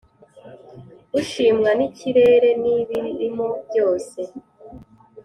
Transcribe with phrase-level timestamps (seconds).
[1.19, 4.19] Ushimwa nikirere nibirimo byose